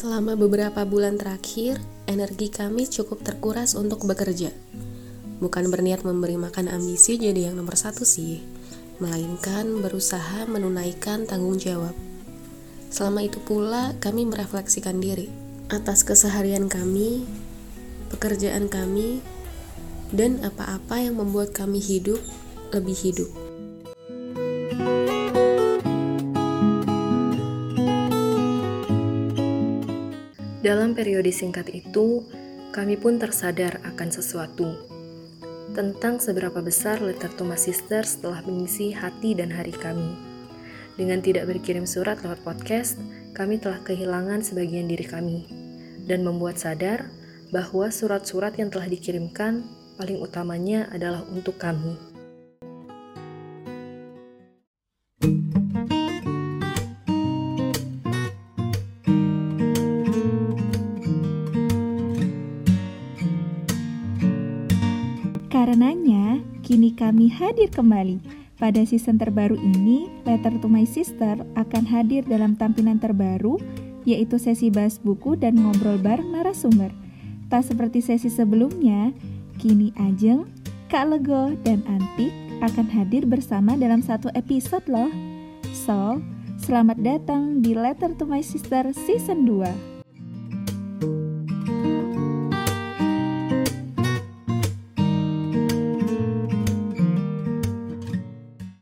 Selama 0.00 0.32
beberapa 0.32 0.80
bulan 0.88 1.20
terakhir, 1.20 1.76
energi 2.08 2.48
kami 2.48 2.88
cukup 2.88 3.20
terkuras 3.20 3.76
untuk 3.76 4.08
bekerja. 4.08 4.48
Bukan 5.44 5.68
berniat 5.68 6.08
memberi 6.08 6.40
makan 6.40 6.72
ambisi 6.72 7.20
jadi 7.20 7.52
yang 7.52 7.60
nomor 7.60 7.76
satu 7.76 8.08
sih, 8.08 8.40
melainkan 8.96 9.68
berusaha 9.84 10.48
menunaikan 10.48 11.28
tanggung 11.28 11.60
jawab. 11.60 11.92
Selama 12.88 13.28
itu 13.28 13.44
pula, 13.44 13.92
kami 14.00 14.24
merefleksikan 14.24 15.04
diri 15.04 15.28
atas 15.68 16.00
keseharian 16.00 16.72
kami, 16.72 17.28
pekerjaan 18.08 18.72
kami, 18.72 19.20
dan 20.16 20.40
apa-apa 20.40 20.96
yang 20.96 21.20
membuat 21.20 21.52
kami 21.52 21.76
hidup 21.76 22.24
lebih 22.72 22.96
hidup. 22.96 23.49
Dalam 30.60 30.92
periode 30.92 31.32
singkat 31.32 31.72
itu, 31.72 32.20
kami 32.76 33.00
pun 33.00 33.16
tersadar 33.16 33.80
akan 33.80 34.08
sesuatu 34.12 34.76
tentang 35.72 36.20
seberapa 36.20 36.60
besar 36.60 37.00
letter 37.00 37.32
to 37.38 37.48
my 37.48 37.56
sister 37.56 38.04
setelah 38.04 38.44
mengisi 38.44 38.92
hati 38.92 39.32
dan 39.32 39.48
hari 39.48 39.72
kami. 39.72 40.18
Dengan 41.00 41.24
tidak 41.24 41.48
berkirim 41.48 41.88
surat 41.88 42.20
lewat 42.20 42.44
podcast, 42.44 43.00
kami 43.32 43.56
telah 43.56 43.80
kehilangan 43.80 44.44
sebagian 44.44 44.84
diri 44.84 45.06
kami 45.08 45.48
dan 46.04 46.20
membuat 46.20 46.60
sadar 46.60 47.08
bahwa 47.48 47.88
surat-surat 47.88 48.52
yang 48.60 48.68
telah 48.68 48.90
dikirimkan 48.90 49.64
paling 49.96 50.20
utamanya 50.20 50.92
adalah 50.92 51.24
untuk 51.32 51.56
kami. 51.56 51.96
Karenanya, 65.50 66.38
kini 66.62 66.94
kami 66.94 67.26
hadir 67.26 67.74
kembali. 67.74 68.22
Pada 68.54 68.86
season 68.86 69.18
terbaru 69.18 69.58
ini, 69.58 70.06
Letter 70.22 70.54
to 70.62 70.70
My 70.70 70.86
Sister 70.86 71.42
akan 71.58 71.84
hadir 71.90 72.22
dalam 72.22 72.54
tampilan 72.54 73.02
terbaru, 73.02 73.58
yaitu 74.06 74.38
sesi 74.38 74.70
bahas 74.70 75.02
buku 75.02 75.34
dan 75.34 75.58
ngobrol 75.58 75.98
bareng 75.98 76.30
narasumber. 76.30 76.94
Tak 77.50 77.66
seperti 77.66 77.98
sesi 77.98 78.30
sebelumnya, 78.30 79.10
kini 79.58 79.90
Ajeng, 79.98 80.46
Kak 80.86 81.10
Lego, 81.10 81.58
dan 81.66 81.82
Antik 81.90 82.30
akan 82.62 82.86
hadir 82.86 83.26
bersama 83.26 83.74
dalam 83.74 84.06
satu 84.06 84.30
episode 84.38 84.86
loh. 84.86 85.10
So, 85.74 86.22
selamat 86.62 87.02
datang 87.02 87.58
di 87.58 87.74
Letter 87.74 88.14
to 88.14 88.22
My 88.22 88.46
Sister 88.46 88.94
Season 88.94 89.42
2. 89.42 89.99